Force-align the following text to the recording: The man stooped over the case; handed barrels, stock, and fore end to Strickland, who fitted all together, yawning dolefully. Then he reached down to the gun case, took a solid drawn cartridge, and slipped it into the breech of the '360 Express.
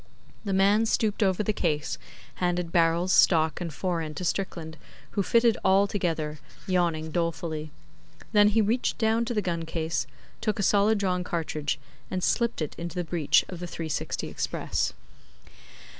The 0.45 0.51
man 0.51 0.87
stooped 0.87 1.21
over 1.21 1.43
the 1.43 1.53
case; 1.53 1.99
handed 2.37 2.71
barrels, 2.71 3.13
stock, 3.13 3.61
and 3.61 3.71
fore 3.71 4.01
end 4.01 4.17
to 4.17 4.25
Strickland, 4.25 4.75
who 5.11 5.21
fitted 5.21 5.59
all 5.63 5.85
together, 5.85 6.39
yawning 6.65 7.11
dolefully. 7.11 7.69
Then 8.31 8.47
he 8.47 8.61
reached 8.63 8.97
down 8.97 9.25
to 9.25 9.35
the 9.35 9.43
gun 9.43 9.63
case, 9.63 10.07
took 10.41 10.57
a 10.57 10.63
solid 10.63 10.97
drawn 10.97 11.23
cartridge, 11.23 11.77
and 12.09 12.23
slipped 12.23 12.63
it 12.63 12.73
into 12.79 12.95
the 12.95 13.03
breech 13.03 13.45
of 13.47 13.59
the 13.59 13.67
'360 13.67 14.27
Express. 14.27 14.93